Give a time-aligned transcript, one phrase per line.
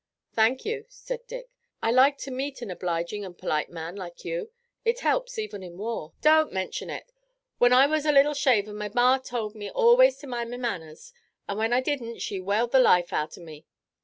[0.33, 1.47] "Thank you," said Dick,
[1.83, 4.49] "I like to meet an obliging and polite man like you.
[4.83, 7.11] It helps even in war." "Don't mention it.
[7.59, 11.13] When I wuz a little shaver my ma told me always to mind my manners,
[11.47, 13.67] an' when I didn't she whaled the life out of me.